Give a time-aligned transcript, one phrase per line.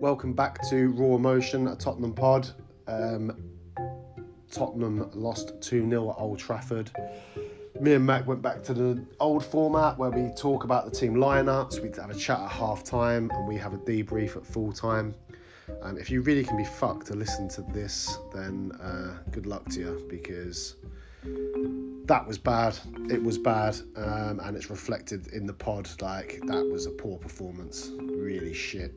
[0.00, 2.48] Welcome back to Raw Emotion at Tottenham Pod.
[2.88, 3.36] Um,
[4.50, 6.90] Tottenham lost 2 0 at Old Trafford.
[7.78, 11.16] Me and Mac went back to the old format where we talk about the team
[11.16, 14.72] lineups, we have a chat at half time, and we have a debrief at full
[14.72, 15.14] time.
[15.82, 19.68] Um, if you really can be fucked to listen to this, then uh, good luck
[19.68, 20.76] to you because
[22.06, 22.74] that was bad.
[23.10, 25.90] It was bad, um, and it's reflected in the pod.
[26.00, 28.94] Like that was a poor performance, really shit.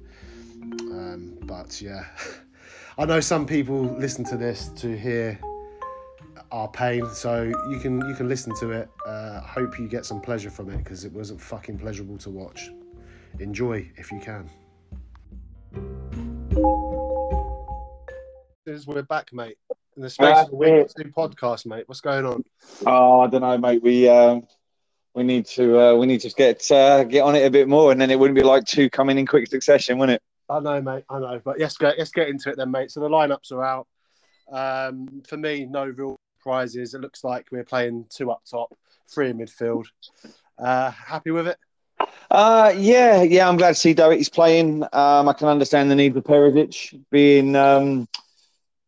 [0.93, 2.05] Um, but yeah,
[2.97, 5.39] I know some people listen to this to hear
[6.51, 8.89] our pain, so you can you can listen to it.
[9.05, 12.69] Uh, hope you get some pleasure from it because it wasn't fucking pleasurable to watch.
[13.39, 14.49] Enjoy if you can.
[18.85, 19.57] We're back, mate.
[19.95, 21.83] In the space of a week or two podcast, mate.
[21.87, 22.43] What's going on?
[22.85, 23.81] Oh, I don't know, mate.
[23.81, 24.47] We um,
[25.15, 27.91] we need to uh, we need to get uh, get on it a bit more,
[27.91, 30.23] and then it wouldn't be like two coming in quick succession, wouldn't it?
[30.49, 31.03] I know, mate.
[31.09, 32.91] I know, but let's get let's get into it then, mate.
[32.91, 33.87] So the lineups are out.
[34.51, 36.93] Um, for me, no real prizes.
[36.93, 38.73] It looks like we're playing two up top,
[39.09, 39.85] three in midfield.
[40.59, 41.57] Uh, happy with it?
[42.29, 43.47] Uh, yeah, yeah.
[43.47, 44.83] I'm glad to see Doherty's playing.
[44.93, 48.07] Um, I can understand the need for Perisic being um,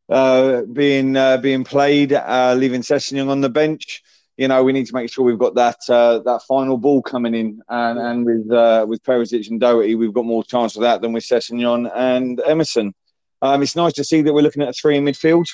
[0.09, 4.03] uh, being uh, being played, uh, leaving Sessegnon on the bench.
[4.37, 7.33] You know, we need to make sure we've got that uh, that final ball coming
[7.33, 11.01] in, and and with uh, with Perisic and Doherty, we've got more chance of that
[11.01, 12.93] than with Sessegnon and Emerson.
[13.41, 15.45] Um, it's nice to see that we're looking at a three in midfield.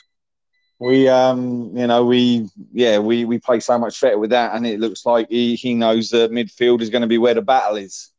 [0.80, 4.66] We, um, you know, we, yeah, we we play so much better with that, and
[4.66, 7.76] it looks like he, he knows that midfield is going to be where the battle
[7.76, 8.10] is.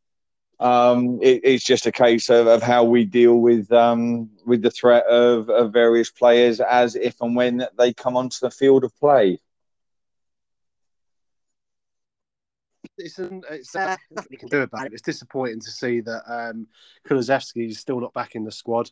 [0.61, 4.71] Um, it, it's just a case of, of how we deal with um, with the
[4.71, 8.97] threat of, of various players as if and when they come onto the field of
[8.97, 9.39] play.
[12.97, 14.93] It's, it's uh, nothing you can do about it.
[14.93, 16.67] It's disappointing to see that um,
[17.07, 18.91] Kulusevski is still not back in the squad.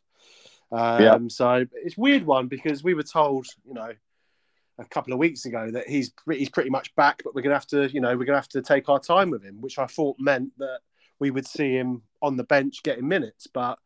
[0.71, 1.17] Um, yeah.
[1.29, 3.91] So it's weird one because we were told, you know,
[4.79, 7.67] a couple of weeks ago that he's he's pretty much back, but we're gonna have
[7.67, 10.17] to, you know, we're gonna have to take our time with him, which I thought
[10.19, 10.79] meant that
[11.19, 13.77] we would see him on the bench getting minutes, but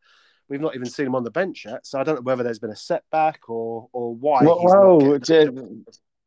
[0.48, 1.86] we've not even seen him on the bench yet.
[1.86, 4.42] So I don't know whether there's been a setback or or why.
[4.42, 5.18] Well, well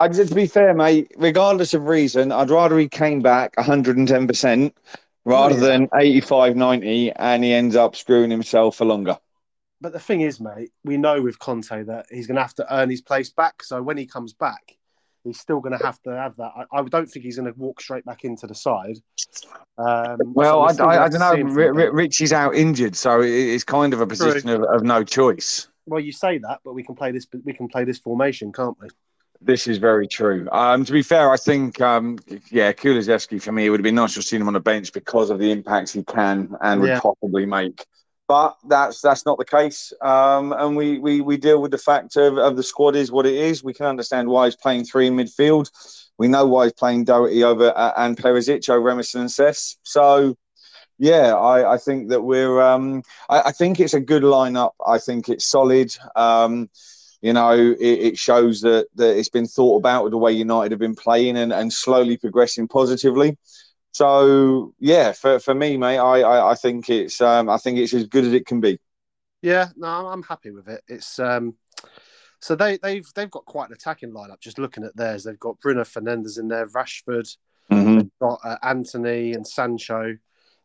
[0.02, 4.28] to, I, to be fair, mate, regardless of reason, I'd rather he came back 110
[4.28, 4.78] percent
[5.26, 5.60] rather yeah.
[5.60, 9.18] than 85, 90, and he ends up screwing himself for longer
[9.82, 12.74] but the thing is, mate, we know with Conte that he's going to have to
[12.74, 13.64] earn his place back.
[13.64, 14.78] So when he comes back,
[15.24, 16.52] he's still going to have to have that.
[16.56, 18.98] I, I don't think he's going to walk straight back into the side.
[19.78, 21.62] Um, well, so I, I, I don't know.
[21.62, 25.70] R- Richie's out injured, so it's kind of a position of, of, no choice.
[25.86, 27.26] Well, you say that, but we can play this.
[27.44, 28.90] We can play this formation, can't we?
[29.42, 30.50] This is very true.
[30.52, 32.20] Um, to be fair, I think, um,
[32.52, 34.60] yeah, Kulusevski for me, it would have been nice to have seen him on the
[34.60, 37.86] bench because of the impacts he can and would possibly make
[38.30, 39.92] but that's that's not the case.
[40.02, 43.26] Um, and we, we we deal with the fact of, of the squad is what
[43.26, 43.64] it is.
[43.64, 45.72] We can understand why he's playing three in midfield.
[46.20, 49.78] We know why he's playing Doherty over uh, and Perisic over Emerson and Cess.
[49.82, 50.38] So,
[51.00, 52.62] yeah, I, I think that we're.
[52.62, 54.74] Um, I, I, think it's a good lineup.
[54.86, 55.92] I think it's solid.
[56.16, 56.70] Um,
[57.22, 60.72] you know, it, it, shows that, that it's been thought about with the way United
[60.72, 63.38] have been playing and, and slowly progressing positively.
[63.92, 67.94] So yeah, for, for me, mate, I, I, I think it's um, I think it's
[67.94, 68.80] as good as it can be.
[69.42, 70.82] Yeah, no, I'm happy with it.
[70.88, 71.56] It's um,
[72.40, 74.40] so they they've they've got quite an attacking lineup.
[74.40, 77.36] Just looking at theirs, they've got Bruno Fernandes in there, Rashford,
[77.72, 77.98] mm-hmm.
[77.98, 80.18] they've got uh, Antony and Sancho.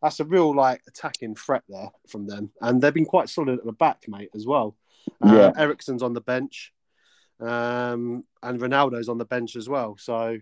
[0.03, 3.65] That's a real like attacking threat there from them, and they've been quite solid at
[3.65, 4.77] the back, mate, as well.
[5.25, 6.73] Uh, yeah, Eriksen's on the bench,
[7.41, 9.97] um, and Ronaldo's on the bench as well.
[9.99, 10.39] So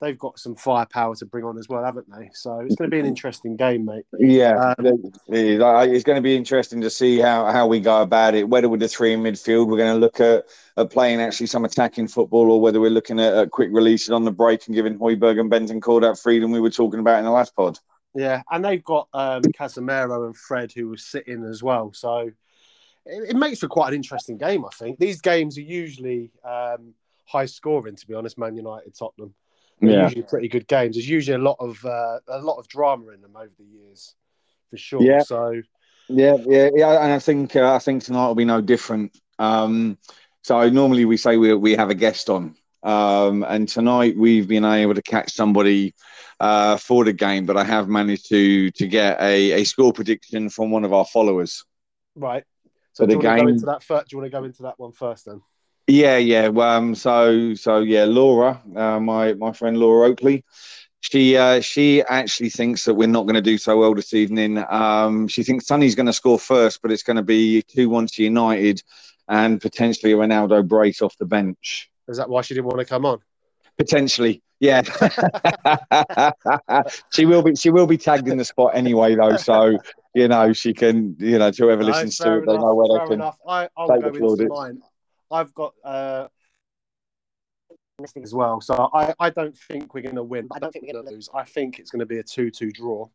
[0.00, 2.30] they've got some firepower to bring on as well, haven't they?
[2.34, 4.04] So it's going to be an interesting game, mate.
[4.18, 8.48] Yeah, um, it's going to be interesting to see how, how we go about it.
[8.48, 10.44] Whether with the three in midfield, we're going to look at,
[10.76, 14.24] at playing actually some attacking football, or whether we're looking at, at quick releases on
[14.24, 17.30] the break and giving Højbjerg and Bentancur that freedom we were talking about in the
[17.30, 17.78] last pod.
[18.14, 21.92] Yeah, and they've got um, Casemiro and Fred who were sitting as well.
[21.92, 22.30] So
[23.06, 24.98] it, it, makes for quite an interesting game, I think.
[24.98, 26.94] These games are usually um,
[27.26, 29.34] high scoring, to be honest, Man United, Tottenham.
[29.80, 30.04] They're yeah.
[30.04, 30.96] usually pretty good games.
[30.96, 34.14] There's usually a lot of uh, a lot of drama in them over the years,
[34.70, 35.02] for sure.
[35.02, 35.20] Yeah.
[35.20, 35.62] So.
[36.06, 39.16] Yeah, yeah, yeah, and I think uh, I think tonight will be no different.
[39.38, 39.96] Um,
[40.42, 44.66] so normally we say we we have a guest on, um, and tonight we've been
[44.66, 45.94] able to catch somebody
[46.40, 50.50] uh, for the game, but I have managed to to get a, a score prediction
[50.50, 51.64] from one of our followers.
[52.14, 52.44] Right.
[52.94, 53.38] So do the game.
[53.38, 55.42] Go into that first, do you want to go into that one first then?
[55.86, 56.46] Yeah, yeah.
[56.46, 60.44] Um, so, so yeah, Laura, uh, my my friend Laura Oakley,
[61.00, 64.64] she uh, she actually thinks that we're not going to do so well this evening.
[64.70, 68.06] Um, she thinks Sonny's going to score first, but it's going to be two one
[68.06, 68.82] to United,
[69.28, 71.90] and potentially a Ronaldo brace off the bench.
[72.08, 73.18] Is that why she didn't want to come on?
[73.76, 74.82] Potentially, yeah.
[77.12, 77.56] she will be.
[77.56, 79.36] She will be tagged in the spot anyway, though.
[79.36, 79.78] So
[80.14, 81.16] you know she can.
[81.18, 83.14] You know, to whoever No, listens to fair it, they know where they can.
[83.14, 83.38] enough.
[83.46, 84.48] I, I'll take go the into plaudits.
[84.50, 84.82] mine.
[85.30, 86.28] I've got uh,
[88.22, 90.48] as well, so I, I don't think we're going to win.
[90.52, 91.28] I don't think we're going to lose.
[91.34, 93.06] I think it's going to be a two-two draw,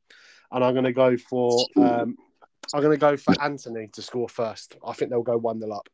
[0.51, 2.17] and I'm going to go for um,
[2.73, 4.77] I'm going to go for Antony to score first.
[4.85, 5.89] I think they'll go one 0 up.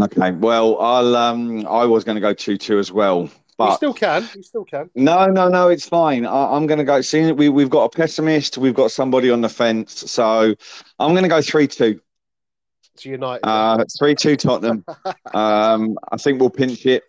[0.00, 0.32] Okay.
[0.32, 1.16] Well, I'll.
[1.16, 4.28] Um, I was going to go two two as well, you but still can.
[4.34, 4.90] You still can.
[4.96, 6.26] No, no, no, it's fine.
[6.26, 7.00] I, I'm going to go.
[7.00, 10.10] See, we, we've got a pessimist, we've got somebody on the fence.
[10.10, 10.54] So
[10.98, 12.00] I'm going to go 3 2.
[12.96, 13.46] To United.
[13.46, 14.84] Uh, 3 2 Tottenham.
[15.34, 17.04] um, I think we'll pinch it.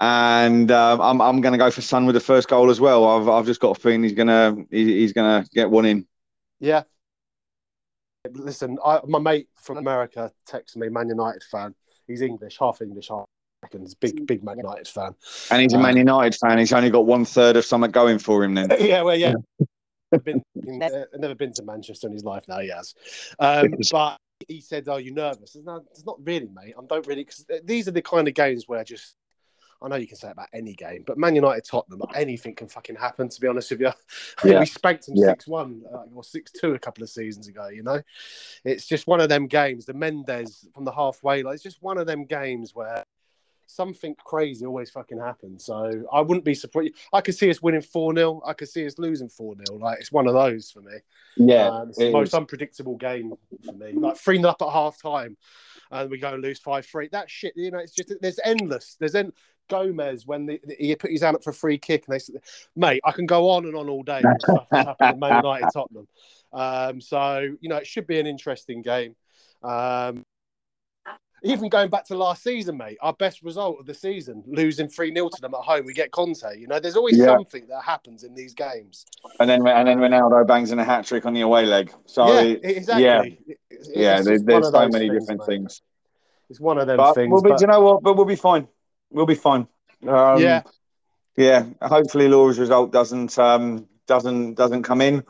[0.00, 3.04] And um, I'm, I'm going to go for Son with the first goal as well.
[3.04, 5.84] I've, I've just got a feeling he's going to he, he's going to get one
[5.84, 6.06] in.
[6.58, 6.84] Yeah.
[8.30, 11.74] Listen, I, my mate from America texted me, Man United fan.
[12.06, 13.26] He's English, half English, half
[13.74, 13.96] American.
[14.00, 15.14] Big, big Man United fan.
[15.50, 16.58] And he's a Man United fan.
[16.58, 18.70] He's only got one third of something going for him then.
[18.80, 19.34] yeah, well, yeah.
[20.24, 20.42] been,
[20.82, 22.44] uh, never been to Manchester in his life.
[22.48, 22.94] Now he has.
[23.38, 24.18] Um, but
[24.48, 26.74] he said, "Are you nervous?" I said, No, it's not really, mate.
[26.78, 27.24] I don't really.
[27.24, 29.16] Because these are the kind of games where just.
[29.82, 32.66] I know you can say it about any game, but Man United, Tottenham, anything can
[32.66, 33.28] fucking happen.
[33.28, 33.92] To be honest with you,
[34.42, 34.60] Yeah.
[34.60, 35.26] we spanked them Yeah.
[35.32, 37.68] six one uh, or six two a couple of seasons ago.
[37.68, 38.00] You know,
[38.64, 39.84] it's just one of them games.
[39.84, 41.52] The Mendes from the halfway line.
[41.52, 43.04] It's just one of them games where
[43.66, 45.64] something crazy always fucking happens.
[45.64, 46.94] So I wouldn't be surprised.
[47.12, 48.42] I could see us winning 4 0.
[48.46, 49.78] I could see us losing 4 0.
[49.78, 50.92] Like, it's one of those for me.
[51.36, 51.68] Yeah.
[51.68, 52.34] Um, it's the most is.
[52.34, 53.34] unpredictable game
[53.64, 53.92] for me.
[53.92, 55.36] Like, 3 0 up at half time
[55.90, 57.08] and we go and lose 5 3.
[57.08, 58.96] That shit, you know, it's just, there's endless.
[58.98, 59.32] There's en-
[59.68, 62.20] Gomes when the, the- he put his hand up for a free kick and they
[62.20, 62.36] said,
[62.76, 66.08] mate, I can go on and on all day stuff that's happened Man United Tottenham.
[66.52, 69.16] Um, so, you know, it should be an interesting game.
[69.62, 70.24] Um,
[71.42, 75.12] even going back to last season, mate, our best result of the season, losing 3
[75.14, 76.58] 0 to them at home, we get Conte.
[76.58, 77.26] You know, there's always Yeah.
[77.26, 79.04] something that happens in these games.
[79.38, 81.92] And then and then Ronaldo bangs in a hat trick on the away leg.
[82.06, 83.04] So yeah, exactly.
[83.04, 83.22] yeah.
[83.70, 85.46] It's yeah, just there, there's so many things, different mate.
[85.46, 85.82] things.
[86.48, 87.30] It's one of them But things.
[87.30, 88.02] we'll be, but- you know what?
[88.02, 88.66] But we'll be fine.
[89.10, 89.68] We'll be fine.
[90.06, 90.62] Um, yeah,
[91.36, 91.64] yeah.
[91.82, 95.22] Hopefully, Laura's result doesn't um, doesn't doesn't come in.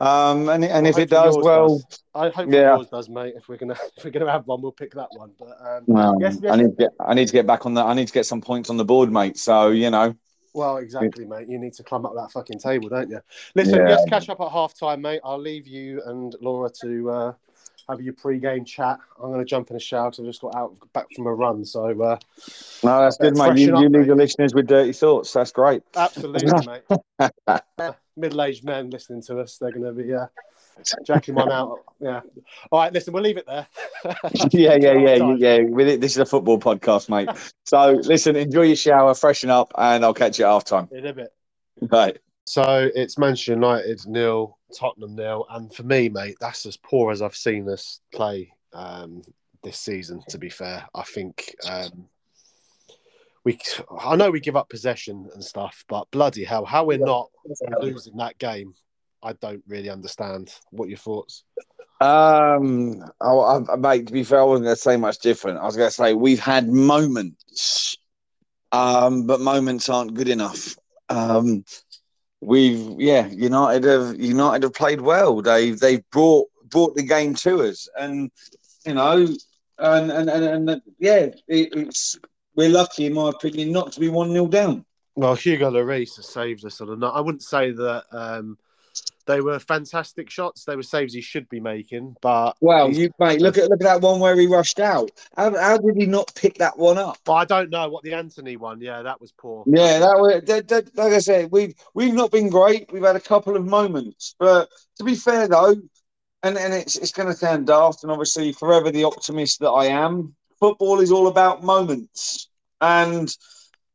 [0.00, 2.02] Um, and and if it does, well, does.
[2.14, 2.74] I hope yeah.
[2.76, 3.34] yours does, mate.
[3.36, 5.32] If we're gonna if we're gonna have one, we'll pick that one.
[5.38, 6.52] But um, um, yes, yes.
[6.52, 7.84] I need to get I need to get back on that.
[7.84, 9.36] I need to get some points on the board, mate.
[9.36, 10.14] So you know,
[10.54, 11.48] well, exactly, mate.
[11.48, 13.20] You need to climb up that fucking table, don't you?
[13.54, 13.90] Listen, Yeah.
[13.90, 15.20] let's catch up at half time, mate.
[15.22, 17.32] I'll leave you and Laura to uh,
[17.88, 18.98] have your pre-game chat.
[19.22, 21.64] I'm gonna jump in a shower because I've just got out back from a run.
[21.66, 22.16] So uh,
[22.82, 23.58] no, that's good, mate.
[23.58, 24.06] You, up, you leave mate.
[24.08, 25.32] the listeners with dirty thoughts.
[25.32, 25.82] That's great.
[25.94, 27.30] absolutely, mate.
[28.20, 30.26] Middle-aged men listening to us, they're gonna be uh,
[31.04, 31.78] jacking one out.
[32.00, 32.20] Yeah.
[32.70, 33.66] All right, listen, we'll leave it there.
[34.52, 35.36] yeah, yeah, yeah, Time.
[35.38, 35.58] yeah.
[35.60, 37.28] With it, this is a football podcast, mate.
[37.66, 40.88] So listen, enjoy your shower, freshen up, and I'll catch you at half time.
[40.92, 41.32] In a bit.
[41.80, 42.18] Right.
[42.46, 47.22] So it's Manchester United nil, Tottenham nil, and for me, mate, that's as poor as
[47.22, 49.22] I've seen us play um,
[49.62, 50.22] this season.
[50.30, 52.08] To be fair, I think um,
[53.44, 53.58] we.
[53.98, 57.30] I know we give up possession and stuff, but bloody hell, how we're not
[57.80, 58.74] losing that game,
[59.22, 60.52] I don't really understand.
[60.70, 61.44] What are your thoughts?
[62.00, 65.58] Um, I, I- mate, to be fair, I wasn't going to say much different.
[65.58, 67.96] I was going to say we've had moments,
[68.72, 70.76] um, but moments aren't good enough.
[71.10, 71.64] Um,
[72.40, 75.42] we've, yeah, United have United have played well.
[75.42, 78.30] They they've brought brought the game to us, and
[78.86, 79.26] you know,
[79.78, 82.16] and and and, and yeah, it, it's
[82.60, 84.84] we're lucky, in my opinion, not to be one 0 down.
[85.16, 87.12] Well, Hugo Lloris has saved us on a night.
[87.14, 88.58] I wouldn't say that um,
[89.26, 90.64] they were fantastic shots.
[90.64, 93.84] They were saves he should be making, but Well, you mate, look at look at
[93.84, 95.10] that one where he rushed out.
[95.36, 97.16] How, how did he not pick that one up?
[97.24, 98.80] but I don't know what the Antony one.
[98.82, 99.64] Yeah, that was poor.
[99.66, 102.92] Yeah, that was that, that, like I said, we've we've not been great.
[102.92, 105.76] We've had a couple of moments, but to be fair though,
[106.42, 109.86] and and it's it's going to sound daft, and obviously forever the optimist that I
[109.86, 110.34] am.
[110.58, 112.49] Football is all about moments,
[112.80, 113.34] and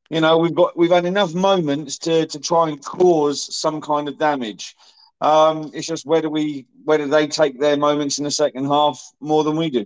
[0.10, 4.08] you know we've got we've had enough moments to to try and cause some kind
[4.08, 4.76] of damage.
[5.22, 9.44] Um, it's just whether we whether they take their moments in the second half more
[9.44, 9.86] than we do.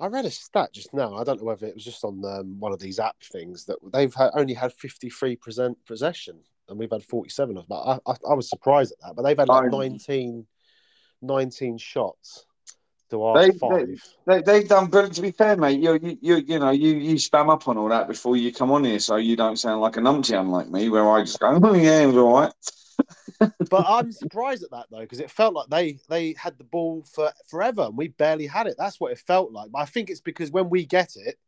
[0.00, 1.16] I read a stat just now.
[1.16, 3.78] I don't know whether it was just on um, one of these app things that
[3.92, 6.38] they've had, only had fifty three percent possession,
[6.68, 7.78] and we've had forty seven of them.
[7.78, 9.78] I, I, I was surprised at that, but they've had like Oh.
[9.78, 10.46] 19,
[11.22, 12.46] 19 shots.
[13.10, 13.88] To our They- five.
[14.26, 15.14] They, they've done brilliant.
[15.14, 17.88] To be fair, mate, you, you you you know you you spam up on all
[17.88, 20.88] that before you come on here, so you don't sound like a numpty unlike me,
[20.88, 22.52] where I just go, oh yeah, it was all right.
[23.70, 27.04] but I'm surprised at that though because it felt like they they had the ball
[27.10, 28.74] for forever and we barely had it.
[28.76, 29.70] That's what it felt like.
[29.70, 31.38] But I think it's because when we get it,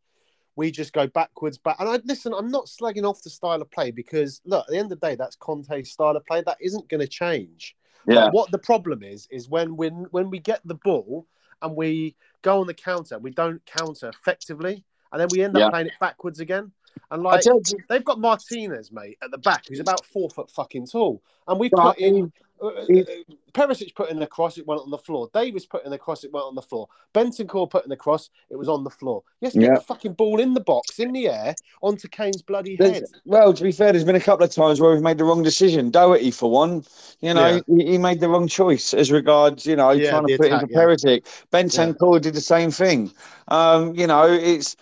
[0.57, 1.59] we just go backwards.
[1.59, 2.33] Back and I listen.
[2.33, 5.07] I'm not slagging off the style of play because look, at the end of the
[5.07, 6.43] day, that's Conte's style of play.
[6.47, 7.77] That isn't going to change.
[8.07, 11.27] Yeah, But what the problem is is when when when we get the ball
[11.63, 15.61] and we go on the counter, we don't counter effectively, and then we end up
[15.61, 15.71] Yeah.
[15.71, 16.73] playing it backwards again.
[17.11, 20.87] And like you, they've got Martinez, mate, at the back, who's about four foot fucking
[20.87, 22.33] tall, and we put in.
[22.63, 23.05] Uh, he-
[23.53, 25.29] Perisic put in the cross, it went on the floor.
[25.35, 26.87] Davies put in the cross, it went on the floor.
[27.15, 29.23] Bentancur put in the cross, it was on the floor.
[29.41, 29.75] Yes, get Yeah.
[29.75, 32.93] the fucking ball in the box, in the air, onto Kane's bloody head.
[32.95, 35.25] There's- well, to be fair, there's been a couple of times where we've made the
[35.25, 35.91] wrong decision.
[35.91, 36.85] Doherty, for one,
[37.21, 40.37] you know, he, he made the wrong choice as regards, you know, Yeah, trying to
[40.37, 40.81] put attack, into yeah.
[40.81, 41.25] Perisic.
[41.53, 43.11] Bentancur did the same thing.
[43.49, 44.77] Um, you know, it's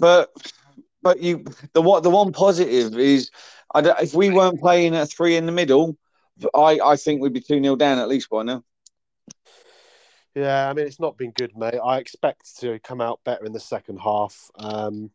[0.00, 0.32] but
[1.02, 3.30] but you the what the one positive is,
[3.74, 5.96] I don't, if we weren't playing at three in the middle,
[6.54, 8.64] I I think we'd be two 0 down at least by now.
[10.34, 11.80] Yeah, I mean, it's not been good, mate.
[11.84, 14.50] I expect to come out better in the second half.
[14.54, 15.10] Um,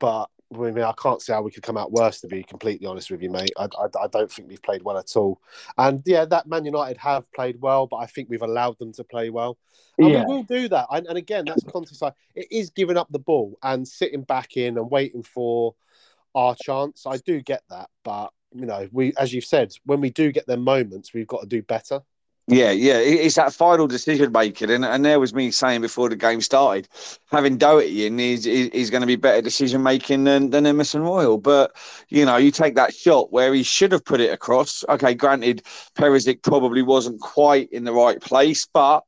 [0.00, 2.86] but I mean, I can't see how we could come out worse, to be completely
[2.86, 3.52] honest with you, mate.
[3.58, 5.40] I, I, I don't think we've played well at all.
[5.76, 9.04] And yeah, that Man United have played well, but I think we've allowed them to
[9.04, 9.58] play well.
[9.98, 10.24] And Yeah.
[10.26, 10.86] we will do that.
[10.90, 12.14] And, and again, that's Conte's side.
[12.34, 15.74] It is giving up the ball and sitting back in and waiting for
[16.34, 17.06] our chance.
[17.06, 17.90] I do get that.
[18.04, 21.42] But, you know, we, as you've said, when we do get them moments, we've got
[21.42, 22.00] to do better.
[22.46, 26.16] Yeah, yeah, it's that final decision making, and, and there was me saying before the
[26.16, 26.86] game started,
[27.30, 31.38] having Doherty in is, is going to be better decision making than than Emerson Royal.
[31.38, 31.74] But
[32.10, 34.84] you know, you take that shot where he should have put it across.
[34.90, 35.62] Okay, granted,
[35.96, 39.04] Perisic probably wasn't quite in the right place, but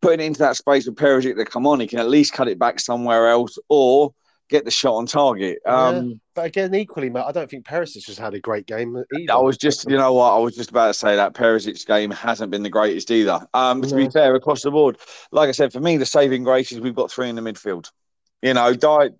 [0.00, 2.46] putting it into that space with Perisic to come on, he can at least cut
[2.46, 4.14] it back somewhere else or
[4.48, 5.58] get the shot on target.
[5.66, 9.32] Um, But again, equally, mate, I don't think Perisic has had a great game either.
[9.32, 12.10] I was just, you know what, I was just about to say that Perisic's game
[12.10, 13.46] hasn't been the greatest either.
[13.54, 14.98] Um, to be fair, across the board,
[15.32, 17.90] like I said, for me, the saving grace is we've got three in the midfield.
[18.42, 19.10] You know, Dier,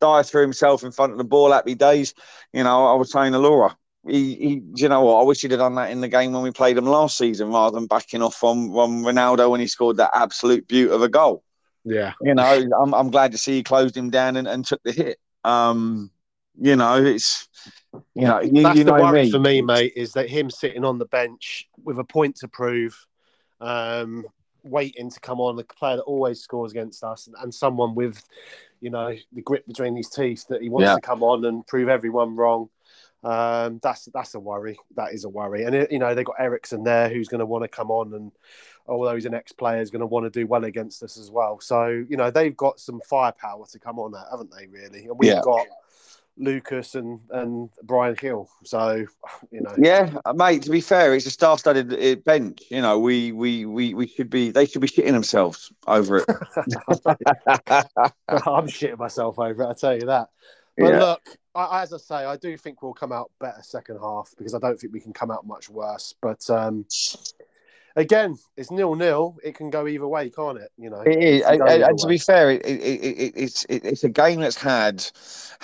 [0.00, 2.14] Dier threw himself in front of the ball happy days.
[2.52, 3.76] You know, I was saying to Laura,
[4.06, 6.42] he, he, you know what, I wish he'd have done that in the game when
[6.42, 9.96] we played him last season rather than backing off from, from Ronaldo when he scored
[9.96, 11.42] that absolute beaut of a goal.
[11.86, 12.14] Yeah.
[12.20, 14.90] You know, I'm, I'm glad to see he closed him down and, and took the
[14.90, 15.18] hit.
[15.44, 16.10] Um,
[16.60, 17.48] you know, it's,
[18.14, 19.30] you know, you, That's you the worry me.
[19.30, 23.06] for me, mate, is that him sitting on the bench with a point to prove,
[23.60, 24.26] um,
[24.64, 28.20] waiting to come on, the player that always scores against us, and, and someone with,
[28.80, 30.94] you know, the grit between his teeth that he wants Yeah.
[30.96, 32.68] to come on and prove everyone wrong.
[33.24, 34.78] Um, that's that's a worry.
[34.94, 35.64] That is a worry.
[35.64, 38.14] And it, you know they got Eriksen there, who's going to want to come on,
[38.14, 38.32] and
[38.86, 41.58] although he's an ex-player, is going to want to do well against us as well.
[41.60, 44.66] So you know they've got some firepower to come on at, haven't they?
[44.66, 45.40] Really, and we've Yeah.
[45.42, 45.66] got
[46.38, 48.48] Lucas and and Bryan Gil.
[48.64, 49.06] So
[49.50, 50.62] you know, Yeah, mate.
[50.62, 52.62] To be fair, it's a star-studded uh, bench.
[52.70, 54.50] You know, we we we we should be.
[54.50, 56.26] They should be shitting themselves over it.
[58.28, 59.68] I'm shitting myself over it.
[59.68, 60.28] I tell you that.
[60.76, 63.98] But yeah, look, I, as I say, I do think we'll come out better second
[63.98, 66.14] half because I don't think we can come out much worse.
[66.20, 66.84] But um,
[67.96, 69.38] again, it's nil nil.
[69.42, 70.70] It can go either way, can't it?
[70.76, 71.40] You know, it is.
[71.42, 74.40] It And, and- to be fair, it, it, it, it, it's it, it's a game
[74.40, 75.04] that's had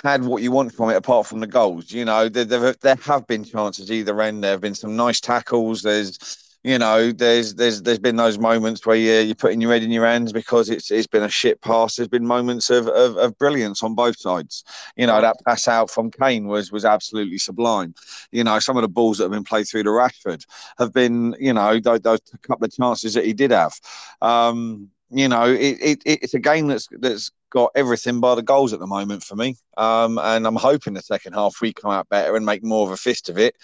[0.03, 1.91] had what you want from it, apart from the goals.
[1.91, 4.43] You know, there there, there have been chances either end.
[4.43, 5.83] There have been some nice tackles.
[5.83, 6.17] There's
[6.63, 9.91] you know, there's there's there's been those moments where you you're putting your head in
[9.91, 11.95] your hands because it's it's been a shit pass.
[11.95, 14.63] There's been moments of, of, of brilliance on both sides.
[14.95, 17.93] You know, that pass out from Kane was was absolutely sublime.
[18.31, 20.45] You know, some of the balls that have been played through to Rashford
[20.77, 23.73] have been, you know, those, those couple of chances that he did have.
[24.21, 28.73] Um, you know, it, it it's a game that's that's got everything by the goals
[28.73, 29.55] at the moment for me.
[29.77, 32.91] Um, and I'm hoping the second half we come out better and make more of
[32.91, 33.55] a fist of it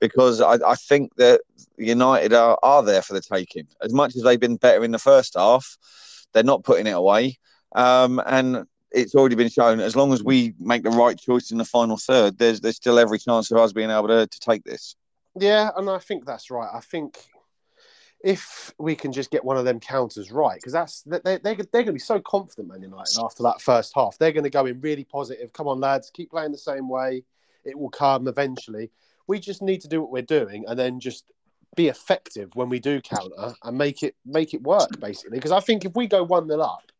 [0.00, 1.42] because I, I think that
[1.76, 3.66] United are, are there for the taking.
[3.82, 5.76] As much as they've been better in the first half,
[6.32, 7.38] they're not putting it away.
[7.74, 11.58] Um, and it's already been shown as long as we make the right choice in
[11.58, 14.64] the final third, there's there's still every chance of us being able to, to take
[14.64, 14.96] this.
[15.36, 16.70] Yeah, and I think that's right.
[16.72, 17.18] I think
[18.24, 21.54] if we can just get one of them counters right, because that's they they they're,
[21.54, 24.16] they're going to be so confident, Man United, after that first half.
[24.16, 25.52] They're going to go in really positive.
[25.52, 27.22] Come on, lads, keep playing the same way.
[27.64, 28.90] It will come eventually.
[29.26, 31.30] We just need to do what we're doing, and then just
[31.76, 35.36] be effective when we do counter and make it make it work, basically.
[35.36, 36.90] Because I think if we go one 0 up,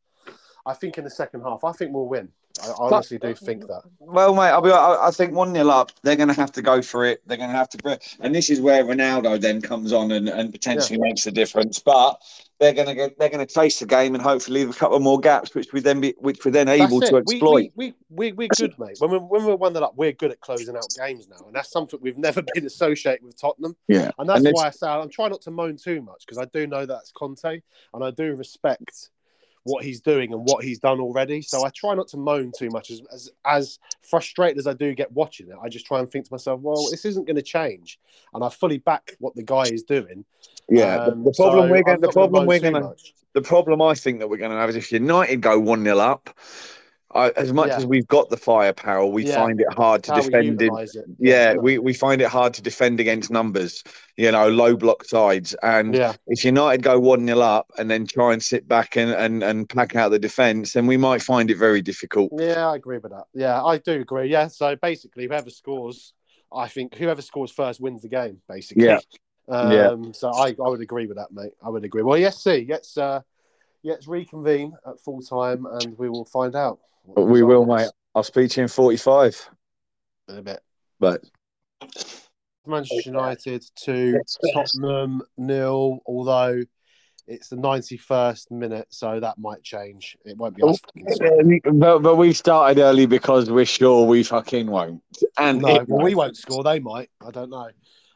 [0.67, 2.29] I think in the second half, I think we'll win.
[2.63, 3.83] I honestly do think that.
[3.99, 4.71] Well, mate, I'll be.
[4.71, 5.91] I, I think one nil up.
[6.03, 7.21] They're going to have to go for it.
[7.27, 10.53] They're going to have to, and this is where Ronaldo then comes on and, and
[10.53, 11.09] potentially yeah.
[11.09, 11.81] makes a difference.
[11.81, 12.23] But
[12.61, 15.01] they're going to get, they're going to chase the game and hopefully leave a couple
[15.01, 17.73] more gaps, which we then be, which we're then able to exploit.
[17.75, 18.97] We, we, we, we, are good, mate.
[19.01, 21.55] When we're, when we're one that up, we're good at closing out games now, and
[21.55, 23.75] that's something we've never been associated with Tottenham.
[23.89, 26.39] Yeah, and that's and why I say I'm trying not to moan too much because
[26.39, 27.61] I do know that's Conte,
[27.95, 29.11] and I do respect
[29.65, 31.43] what he's doing and what he's done already.
[31.43, 32.91] So I try not to moan too much.
[32.91, 36.27] As as, as frustrated as I do get watching it, I just try and think
[36.27, 37.99] to myself, well, this isn't going to change,
[38.33, 40.25] and I fully back what the guy is doing.
[40.69, 42.95] Yeah, um, the, the, problem so we're going, the problem we're going to,
[43.33, 45.99] the problem I think that we're going to have is if United go one 0
[45.99, 46.31] up,
[47.15, 47.77] I, as much yeah.
[47.77, 49.37] as we've got the firepower, we yeah.
[49.37, 50.61] find it hard to defend.
[50.61, 50.73] It.
[50.73, 51.05] it.
[51.19, 53.85] Yeah, yeah, we, we find it hard to defend against numbers,
[54.17, 55.55] you know, low block sides.
[55.63, 55.95] And
[56.27, 59.69] if United go 1 0 up and then try and sit back and, and, and
[59.69, 62.33] pack out the defence, then we might find it very difficult.
[62.37, 63.27] Yeah, I agree with that.
[63.33, 64.27] Yeah, I do agree.
[64.29, 66.15] Yeah, so basically, whoever scores,
[66.53, 68.87] I think whoever scores first wins the game, basically.
[68.87, 68.99] Yeah.
[69.49, 70.13] Um, yeah.
[70.15, 71.53] So I, I would agree with that, mate.
[71.65, 72.03] I would agree.
[72.03, 73.21] Well, yes, see, let's, uh,
[73.85, 76.81] let's reconvene at full time and we will find out.
[77.05, 77.91] We will, mate.
[78.15, 79.51] I'll speak to you in 45.
[80.29, 80.61] In a bit.
[81.01, 81.23] But
[82.67, 84.21] Manchester United to
[84.55, 86.63] Tottenham nil, although
[87.27, 90.17] it's the 91st minute, so that might change.
[90.25, 90.79] It won't be us.
[91.73, 95.03] But, but we started early because we're sure we fucking won't.
[95.39, 96.63] And no, well, we won't score.
[96.63, 97.11] They might.
[97.25, 97.71] I don't know.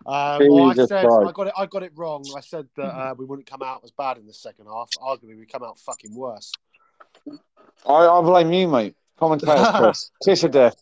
[0.07, 1.53] Um, well, I said I got it.
[1.57, 2.25] I got it wrong.
[2.37, 4.91] I said that uh, we wouldn't come out as bad in the second half.
[5.03, 6.53] Arguably, we come out fucking worse.
[7.89, 8.95] I, I blame you, mate.
[9.19, 10.11] Commentator Chris.
[10.25, 10.77] Kiss of death.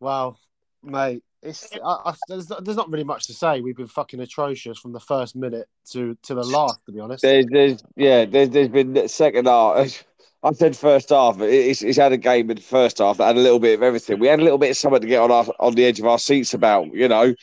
[0.00, 0.38] Well,
[0.82, 3.60] mate, it's I, I, there's, there's not really much to say.
[3.60, 7.22] We've been fucking atrocious from the first minute to to the last, to be honest.
[7.22, 10.04] There's, there's yeah, there's, there's been second half.
[10.44, 13.36] I said first half, it's, it's had a game in the first half that had
[13.36, 14.18] a little bit of everything.
[14.18, 16.06] We had a little bit of something to get on our, on the edge of
[16.06, 17.34] our seats about, you know.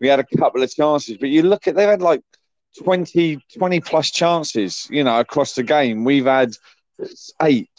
[0.00, 2.22] We had a couple of chances, but you look at they've had like
[2.82, 6.04] 20, 20 plus chances, you know, across the game.
[6.04, 6.54] We've had
[7.42, 7.70] eight.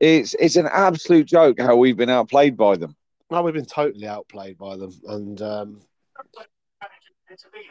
[0.00, 2.96] It's it's an absolute joke how we've been outplayed by them.
[3.30, 5.80] No, we've been totally outplayed by them, and um,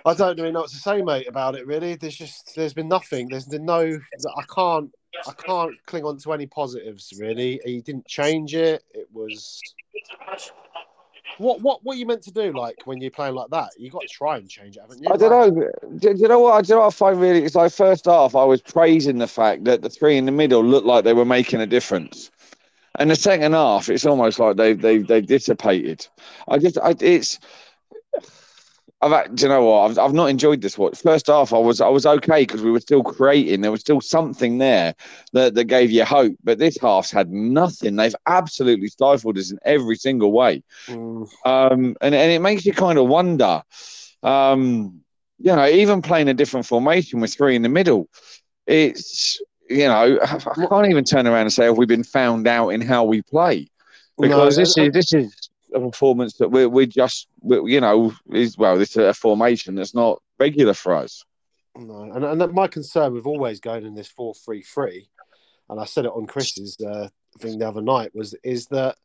[0.06, 1.68] I don't really know what to say, mate, about it.
[1.68, 3.28] Really, there's just there's been nothing.
[3.30, 4.00] There's no.
[4.38, 4.92] I can't
[5.28, 7.14] I can't cling on to any positives.
[7.20, 8.84] Really, he didn't change it.
[8.92, 9.62] It was
[11.38, 12.52] what what what you meant to do?
[12.54, 15.10] Like when you're playing like that, you got to try and change it, haven't you?
[15.12, 15.72] I don't know.
[15.98, 16.54] Do, do you know what?
[16.54, 17.44] I do you know what I find really?
[17.44, 20.64] It's like first half, I was praising the fact that the three in the middle
[20.64, 22.32] looked like they were making a difference,
[23.00, 26.08] and the second half, it's almost like they they they dissipated.
[26.48, 27.40] I just, I, it's
[29.02, 29.92] I've, do you know what?
[29.92, 31.02] I've, I've not enjoyed this watch.
[31.02, 33.62] First half, I was I was okay because we were still creating.
[33.62, 34.94] There was still something there
[35.34, 36.36] that, that gave you hope.
[36.44, 37.96] But this half's had nothing.
[37.96, 40.64] They've absolutely stifled us in every single way.
[40.88, 41.28] Mm.
[41.46, 43.64] Um, and, and it makes you kind of wonder.
[44.22, 45.02] Um,
[45.40, 48.08] you know, even playing a different formation with three in the middle,
[48.68, 52.70] it's you know, I can't even turn around and say, have we been found out
[52.70, 53.68] in how we play?
[54.20, 55.41] Because no, this is this is
[55.74, 59.76] a performance that we're, we just, we, you know, is well, this is a formation
[59.76, 61.24] that's not regular for us.
[61.78, 65.10] No, and, and my concern with always going in this 4 3 3,
[65.70, 67.08] and I said it on Chris's uh,
[67.40, 68.98] thing the other night, was is that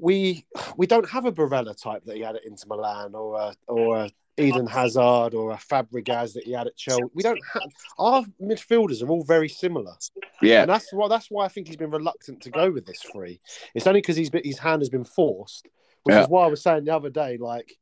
[0.00, 0.44] we
[0.76, 3.96] we don't have a Barella type that he had at Inter Milan or a, or
[3.96, 7.02] a Eden Hazard or a Fabregas that he had at Chelsea.
[7.14, 7.62] We don't have
[7.98, 9.94] our midfielders are all very similar.
[10.40, 13.02] Yeah, and that's why that's why I think he's been reluctant to go with this
[13.12, 13.40] three.
[13.74, 15.68] It's only because he's been, his hand has been forced,
[16.04, 16.22] which yeah.
[16.22, 17.76] is why I was saying the other day, like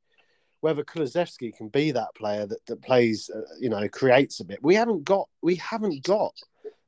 [0.60, 4.62] whether Kulusevski can be that player that that plays, uh, you know, creates a bit.
[4.62, 6.34] We haven't got we haven't got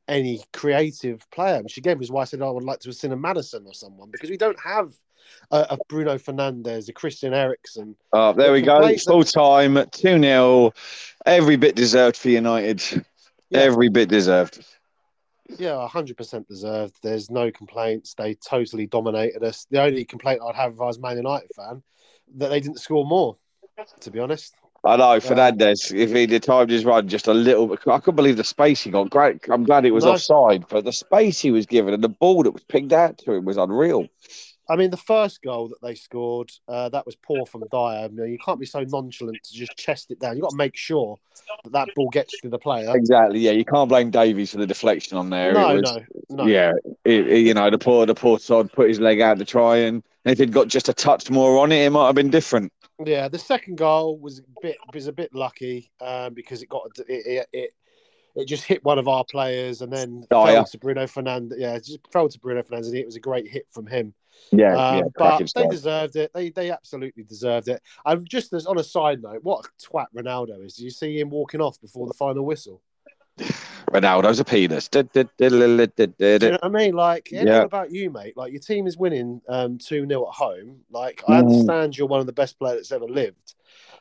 [0.09, 1.63] any creative player.
[1.63, 3.65] Which again was why I said oh, I would like to have seen a Maddison
[3.67, 4.93] or someone because we don't have
[5.51, 7.95] Uh, a, Bruno Fernandes, a Christian Eriksen.
[8.13, 8.97] Oh, there we go.
[8.99, 10.73] Full time, 2 0.
[11.27, 13.05] Every bit deserved for United.
[13.51, 13.59] Yeah.
[13.59, 14.65] Every bit deserved.
[15.59, 16.97] Yeah, 100% deserved.
[17.03, 18.15] There's no complaints.
[18.15, 19.67] They totally dominated us.
[19.71, 21.83] The only complaint I'd have if I was Man United fan,
[22.37, 23.37] that they didn't score more,
[24.01, 24.55] to be honest.
[24.85, 25.95] I know Fernandes.
[25.95, 28.91] If he'd timed his run just a little bit, I couldn't believe the space he
[28.91, 29.11] got.
[29.11, 29.49] Great.
[29.49, 30.13] I'm glad it was no.
[30.13, 33.33] offside, but the space he was given and the ball that was pinged out to
[33.33, 34.09] him was unreal.
[34.73, 37.79] I mean, the first goal that they scored, uh, that was poor from Dier.
[38.05, 40.35] I mean, you can't be so nonchalant to just chest it down.
[40.35, 41.19] You've got to make sure
[41.65, 42.91] that that ball gets to the player.
[42.97, 43.41] Exactly.
[43.41, 45.53] Yeah, you can't blame Davies for the deflection on there.
[45.53, 46.47] No, was, no, no.
[46.47, 46.73] Yeah,
[47.05, 49.77] it, it, you know, the poor the poor side put his leg out to try,
[49.77, 52.73] and if he'd got just a touch more on it, it might have been different.
[53.05, 56.87] Yeah, the second goal was a bit was a bit lucky um, because it got
[56.97, 57.75] it, it, it
[58.37, 60.63] it just hit one of our players and then Oh, fell yeah.
[60.63, 61.59] to Bruno Fernandes.
[61.59, 64.15] Yeah, it just fell to Bruno Fernandes, and it was a great hit from him.
[64.51, 66.31] Yeah, Um, yeah, but they deserved it.
[66.35, 67.83] They they absolutely deserved it.
[68.05, 70.75] And just as on a side note, what a twat Ronaldo is.
[70.75, 72.83] Did you see him walking off before the final whistle?
[73.91, 74.89] Ronaldo's a penis.
[74.89, 76.95] Do you know what I mean?
[76.95, 77.59] Like, yeah, Yeah.
[77.59, 78.37] what about you, mate?
[78.37, 80.81] Like, your team is winning um, 2 0 at home.
[80.91, 81.39] Like, I Mhm.
[81.49, 83.55] understand you're one of the best players that's ever lived,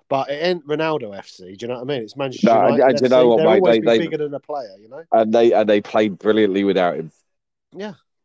[0.10, 1.56] but it ain't Ronaldo FC.
[1.56, 2.04] Do you know what I mean?
[2.04, 2.84] It's Manchester No, United.
[2.84, 3.64] I- do you know what, They'll mate?
[3.64, 5.04] They- they- bigger than a player, you know?
[5.12, 7.12] And they and they played brilliantly without him.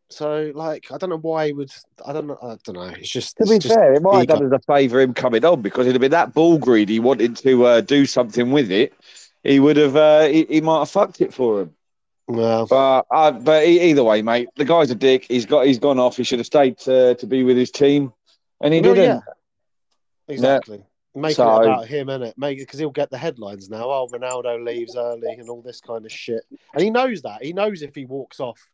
[0.09, 1.73] So, like, I don't know why he would.
[2.05, 2.39] I don't know.
[2.41, 2.95] I don't know.
[2.97, 3.37] It's just.
[3.39, 5.63] To it's be just fair, it might have done us a favour him coming on
[5.63, 8.93] because he'd have been that ball greedy, wanting to uh, do something with it.
[9.43, 9.97] He would have.
[9.97, 11.75] Uh, he, he might have fucked it for him.
[12.29, 15.27] Well, But uh, but either way, mate, the guy's a dick.
[15.29, 15.67] He's got.
[15.67, 16.17] He's gone off.
[16.17, 18.13] He should have stayed to, to be with his team,
[18.61, 19.23] and he well, didn't.
[19.27, 19.33] yeah.
[20.29, 20.85] Exactly.
[21.15, 22.35] Making So- it about him, innit?
[22.37, 23.85] Make because he'll get the headlines now.
[23.91, 26.45] Oh, Ronaldo leaves early and all this kind of shit.
[26.75, 27.43] And he knows that.
[27.43, 28.69] He knows if he walks off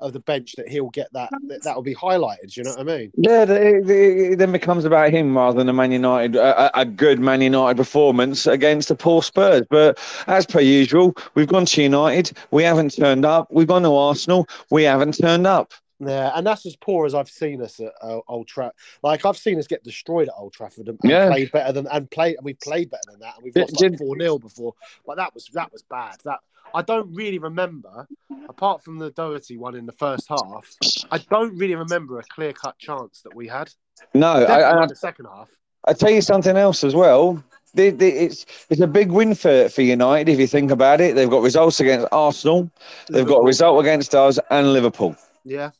[0.00, 2.56] of the bench that he'll get that that that'll be highlighted.
[2.56, 3.12] You know what I mean?
[3.16, 6.82] Yeah, the- the- it then becomes about him rather than a Man United, a, a-
[6.82, 9.62] a good Man United performance against the poor Spurs.
[9.68, 13.48] But as per usual, we've gone to United, we haven't turned up.
[13.50, 15.72] We've gone to Arsenal, we haven't turned up.
[16.00, 18.76] Yeah, and that's as poor as I've seen us at uh, Old Trafford.
[19.02, 21.28] Like I've seen us get destroyed at Old Trafford and, and Yeah.
[21.28, 23.82] played better than and played and we've played better than that and we've Did- lost
[23.82, 24.74] like did- four 0 before.
[25.04, 26.18] But that was that was bad.
[26.24, 26.38] That
[26.74, 28.06] I don't really remember,
[28.48, 30.66] apart from the Doherty one in the first half.
[31.10, 33.70] I don't really remember a clear cut chance that we had.
[34.14, 35.48] No, I, Definitely I, in the second half.
[35.86, 37.42] I tell you something else as well.
[37.74, 41.14] It's it's a big win for, for United if you think about it.
[41.14, 42.70] They've got results against Arsenal,
[43.10, 43.28] they've mm.
[43.28, 45.14] got a result against us and Liverpool.
[45.44, 45.70] Yeah.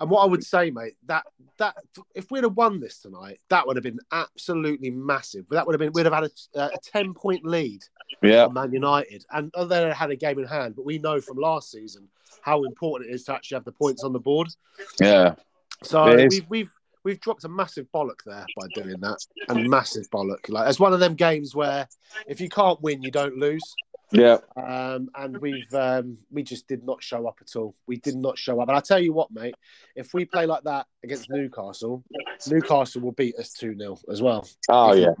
[0.00, 1.24] And what I would say, mate, that
[1.58, 1.76] that
[2.14, 5.48] if we'd have won this tonight, that would have been absolutely massive.
[5.50, 7.84] That would have been we'd have had a, a ten point lead
[8.22, 10.74] Yeah, on Man United, and oh, they had a game in hand.
[10.74, 12.08] But we know from last season
[12.42, 14.48] how important it is to actually have the points on the board.
[15.00, 15.34] yeah.
[15.82, 16.72] So we've we've
[17.04, 20.48] we've dropped a massive bollock there by doing that, a massive bollock.
[20.48, 21.86] Like it's one of them games where
[22.26, 23.62] if you can't win, you don't lose.
[24.12, 27.74] Yeah, Um, and we've um, we just did not show up at all.
[27.86, 28.68] We did not show up.
[28.68, 29.54] And I tell you what, mate,
[29.96, 32.04] if we play like that against Newcastle,
[32.46, 34.46] Newcastle will beat us two 0 as well.
[34.68, 35.14] oh yeah,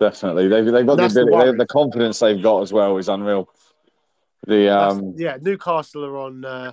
[0.00, 0.48] definitely.
[0.48, 3.48] They've, they've got the, the the confidence they've got as well is unreal.
[4.46, 6.44] The um, yeah, Newcastle are on.
[6.44, 6.72] Uh,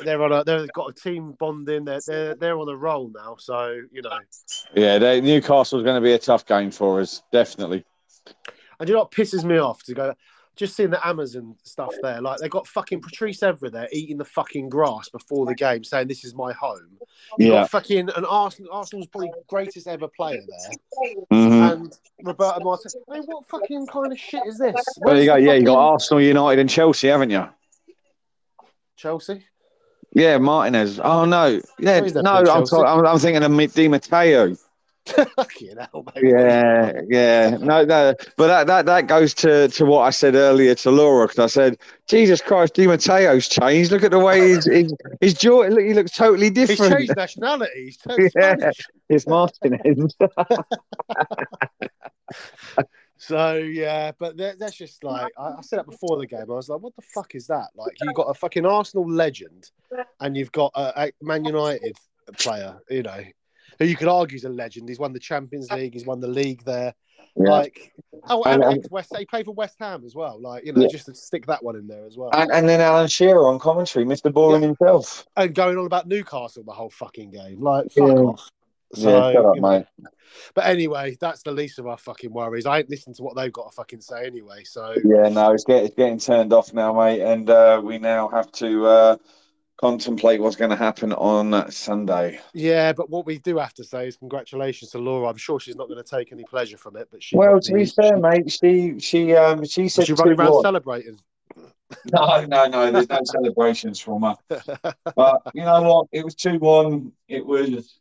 [0.00, 0.32] they're on.
[0.32, 1.84] A, they've got a team bonding.
[1.84, 3.36] They're they're they're on a roll now.
[3.38, 4.18] So you know,
[4.74, 7.84] yeah, they, Newcastle's going to be a tough game for us, definitely.
[8.78, 10.14] And you know what pisses me off to go.
[10.56, 14.24] Just seeing the Amazon stuff there, like they got fucking Patrice Evra there eating the
[14.24, 16.96] fucking grass before the game, saying this is my home.
[17.40, 21.16] You Yeah, got fucking an Arsenal, Arsenal's probably greatest ever player there.
[21.32, 21.72] Mhm.
[21.72, 22.96] and Roberto Martinez.
[23.10, 24.74] I mean, what fucking kind of shit is this?
[25.00, 25.32] There you go.
[25.32, 27.48] Where's the Yeah, you got Arsenal, United, and Chelsea, haven't you?
[28.96, 29.44] Chelsea.
[30.12, 31.00] Yeah, Martinez.
[31.02, 32.30] Oh no, yeah, no.
[32.32, 34.54] I'm, talk- I'm, I'm thinking of Di Matteo.
[35.36, 36.24] Fucking hell, mate.
[36.24, 37.56] Yeah, yeah.
[37.60, 38.14] No, no.
[38.36, 41.46] But that, that, that goes to, to what I said earlier to Laura because I
[41.46, 43.92] said, Jesus Christ, Di Matteo's changed.
[43.92, 45.64] Look at the way his his, his jaw.
[45.64, 46.80] He looks totally different.
[46.80, 47.84] He's changed nationality.
[47.84, 48.28] He's Yeah.
[48.28, 48.80] Spanish.
[49.08, 50.16] It's Martinez.
[53.16, 56.42] So yeah, but that, that's just like I, I said that before the game.
[56.42, 57.68] I was like, what the fuck is that?
[57.74, 59.70] Like you got a fucking Arsenal legend,
[60.20, 61.96] and you've got a Man United
[62.36, 62.76] player.
[62.90, 63.24] You know,
[63.78, 64.88] who you could argue is a legend.
[64.88, 65.94] He's won the Champions League.
[65.94, 66.94] He's won the league there.
[67.36, 67.50] Yeah.
[67.50, 67.92] Like,
[68.28, 70.40] oh, and, And, um, ex West, he played for West Ham as well.
[70.40, 70.88] Like, you know, Yeah.
[70.88, 72.30] just to stick that one in there as well.
[72.32, 74.32] and, and then Alan Shearer on commentary, Mr.
[74.32, 75.26] Boring himself.
[75.36, 77.60] and going on about Newcastle the whole fucking game.
[77.60, 78.14] Like, fuck Yeah.
[78.14, 78.50] off.
[78.94, 79.86] So, yeah, shut up, you know, mate.
[80.54, 82.66] but anyway, that's the least of our fucking worries.
[82.66, 84.62] I ain't listened to what they've got to fucking say anyway.
[84.62, 88.28] So, Yeah, no, it's, get, it's getting turned off now, mate, and uh, we now
[88.28, 89.16] have to uh,
[89.76, 92.40] contemplate what's going to happen on Sunday.
[92.52, 95.28] yeah, but what we do have to say is congratulations to Laura.
[95.28, 97.36] I'm sure she's not going to take any pleasure from it, but she.
[97.36, 101.18] Well, to be fair, mate, she she um she said she running around celebrating?
[102.12, 102.90] No, no, no.
[102.90, 104.36] There's no celebrations from her.
[105.14, 106.06] But you know what?
[106.12, 107.12] It was two one.
[107.28, 108.00] It was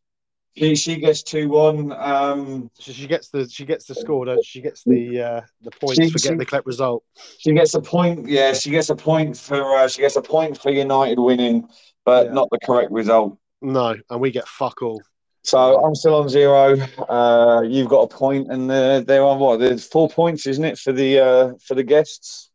[0.56, 0.76] she.
[0.76, 1.92] She gets two one.
[1.94, 4.60] Um, So she gets the she gets the score, don't she?
[4.60, 7.04] She gets the uh, the points She- for getting the correct result.
[7.40, 8.28] she gets a point.
[8.28, 9.62] Yeah, she gets a point for.
[9.78, 11.68] Uh, she gets a point for United winning,
[12.06, 12.34] but Yeah.
[12.34, 13.38] not the correct result.
[13.62, 15.02] No, and we get fuck all.
[15.46, 16.78] So I'm still on zero.
[17.10, 19.60] Uh, you've got a point, and uh, they're on what?
[19.60, 22.50] There's four points, isn't it, for the uh, for the guests?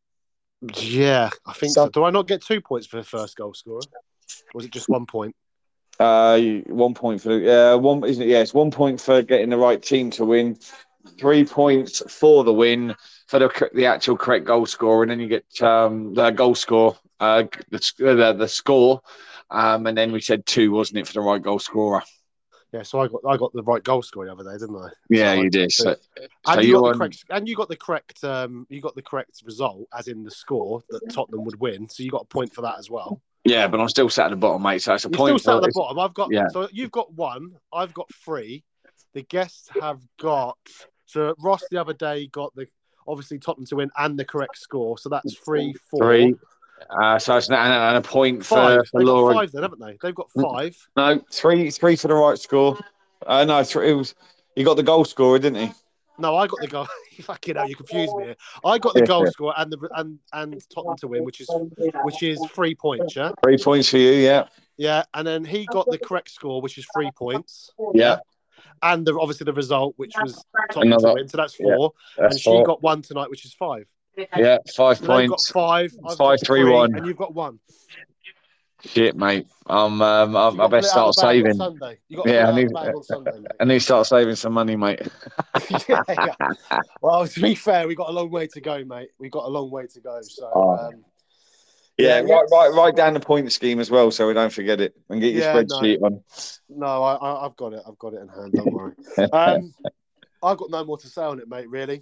[0.77, 1.91] Yeah, I think So- so.
[1.91, 3.81] Do I not get two points for the first goal scorer?
[3.81, 5.35] Or was it just one point?
[5.99, 8.29] Uh, one point for uh, one, isn't it?
[8.29, 10.57] Yeah, it's one point for getting the right team to win,
[11.19, 12.95] three points for the win
[13.27, 16.97] for the the actual correct goal score, and then you get um, the goal score,
[17.19, 19.01] uh, the, the the score,
[19.51, 22.03] um, and then we said two, wasn't it, for the right goal scorer?
[22.73, 24.89] Yeah, so I got I got the right goal score the other day, didn't I?
[25.11, 25.73] Yeah, So you did.
[25.73, 25.97] So,
[26.47, 29.03] and you got the on- correct and you got the correct um you got the
[29.03, 31.89] correct result as in the score that Tottenham would win.
[31.89, 33.21] So you got a point for that as well.
[33.45, 34.83] Yeah, but I'm still sat at the bottom, mate.
[34.83, 35.41] So it's a You're point.
[35.41, 35.99] still sat at the bottom.
[35.99, 36.49] I've got yeah.
[36.49, 37.53] so you've got one.
[37.73, 38.65] I've got three.
[39.15, 40.59] The guests have got
[41.07, 42.69] so Ross the other day got the
[43.07, 44.99] obviously Tottenham to win and the correct score.
[44.99, 46.35] So that's three, four, Three.
[46.91, 48.81] Uh, so it's an, and a point five.
[48.81, 49.35] for, for Laura.
[49.35, 49.99] five then, haven't they?
[50.01, 50.77] They've got five.
[50.97, 52.79] No, three, three for the right score.
[53.27, 54.15] Uh, no, three, it was.
[54.55, 55.73] He got the goal scorer, didn't he?
[56.19, 56.87] No, I got the goal.
[57.23, 58.25] Fucking hell, you confused me.
[58.25, 58.37] Here.
[58.65, 59.07] I got the Yeah.
[59.07, 61.49] goal score and the and and Tottenham to win, which is
[62.03, 63.15] which is three points.
[63.17, 64.13] Yeah, Three points for you.
[64.13, 65.05] Yeah, yeah.
[65.15, 67.71] And then he got the correct score, which is three points.
[67.95, 68.19] yeah.
[68.83, 71.29] And the, obviously the result, which was Tottenham to win.
[71.29, 71.93] So that's yeah, four.
[72.17, 72.65] That's and she four.
[72.65, 73.87] got one tonight, which is five.
[74.37, 75.93] yeah, five So they've got five.
[76.05, 76.95] I've Five, got three, three, one.
[76.95, 77.59] and you've got one.
[78.85, 79.47] Shit, mate.
[79.67, 80.01] I'm.
[80.01, 81.59] Um, So I'm, I best to let out start the bag on saving.
[81.59, 81.99] Sunday.
[82.09, 83.33] You got to Yeah, I need- the bag on Sunday.
[83.61, 85.03] I need to start saving some money, mate.
[85.89, 86.35] yeah, yeah.
[87.03, 89.11] Well, to be fair, we got a long way to go, mate.
[89.19, 90.21] We got a long way to go.
[90.23, 90.71] So, Oh.
[90.77, 91.05] um,
[91.99, 94.81] Yeah, Yeah, right, right, write down the point scheme as well, so we don't forget
[94.81, 95.65] it, and get your no.
[95.65, 96.23] spreadsheet on.
[96.69, 97.83] no, I, I, I've got it.
[97.87, 98.53] I've got it in hand.
[98.53, 98.93] Don't worry.
[99.33, 99.75] Um,
[100.41, 101.69] I've got no more to say on it, mate.
[101.69, 102.01] Really.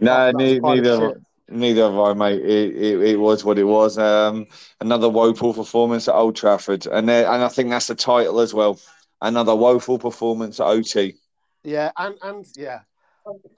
[0.00, 1.20] No, Apart from that was ne- a neither.
[1.48, 2.40] Neither have I, mate.
[2.42, 3.98] It, it, it was what it was.
[3.98, 4.46] Um,
[4.80, 8.54] another woeful performance at Old Trafford, and there, and I think that's the title as
[8.54, 8.80] well.
[9.20, 11.16] Another woeful performance at OT.
[11.62, 12.80] Yeah, and and yeah,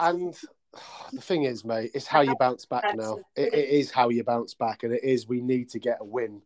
[0.01, 0.35] and
[1.13, 3.19] the thing is, mate, it's how you bounce back now.
[3.37, 6.05] It, it is how you bounce back, and it is we need to get a
[6.05, 6.43] win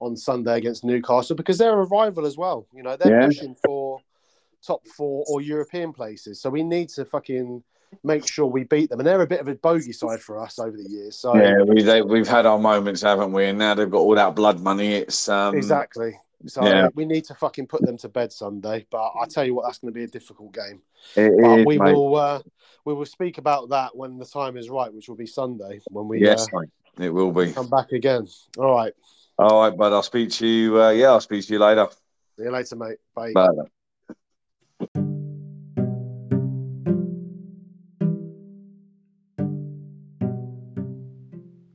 [0.00, 2.66] on Sunday against Newcastle because they're a rival as well.
[2.74, 3.26] You know, they're Yeah.
[3.26, 4.00] pushing for
[4.60, 7.62] top four or European places, so we need to fucking
[8.02, 9.00] make sure we beat them.
[9.00, 11.16] And they're a bit of a bogey side for us over the years.
[11.16, 13.46] So Yeah, we, they, we've had our moments, haven't we?
[13.46, 14.94] And now they've got all that blood money.
[14.94, 16.18] It's um, exactly.
[16.46, 16.88] So Yeah.
[16.94, 18.86] we need to fucking put them to bed Sunday.
[18.90, 20.82] But I tell you what, that's going to be a difficult game.
[21.16, 21.92] It is, we mate.
[21.92, 22.42] will uh,
[22.84, 26.08] we will speak about that when the time is right, which will be Sunday when
[26.08, 26.60] we Yes, uh.
[26.98, 27.52] It will be.
[27.52, 28.26] come back again.
[28.58, 28.92] All right.
[29.38, 30.82] All right, but I'll speak to you.
[30.82, 31.88] Uh, yeah, I'll speak to you later.
[32.36, 32.98] See you later, mate.
[33.14, 33.32] Bye.
[33.32, 33.70] Bye.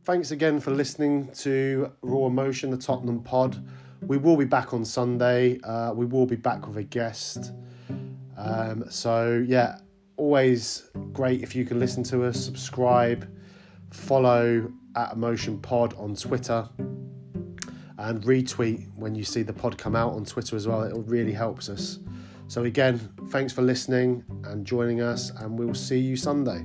[0.05, 3.67] Thanks again for listening to Raw Emotion, the Tottenham pod.
[4.05, 5.59] We will be back on Sunday.
[5.61, 7.53] Uh, we will be back with a guest.
[8.37, 9.79] Um, so, yeah,
[10.17, 13.27] always great if you can listen to us, subscribe,
[13.89, 16.69] follow at Emotion Pod on Twitter,
[17.97, 20.83] and retweet when you see the pod come out on Twitter as well.
[20.83, 21.97] It really helps us.
[22.47, 26.63] So, again, thanks for listening and joining us, and we'll see you Sunday.